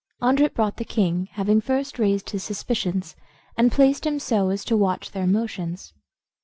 Andret 0.19 0.55
brought 0.55 0.77
the 0.77 0.83
king, 0.83 1.29
having 1.33 1.61
first 1.61 1.99
raised 1.99 2.31
his 2.31 2.43
suspicions, 2.43 3.15
and 3.55 3.71
placed 3.71 4.03
him 4.03 4.17
so 4.19 4.49
as 4.49 4.65
to 4.65 4.75
watch 4.75 5.11
their 5.11 5.27
motions. 5.27 5.93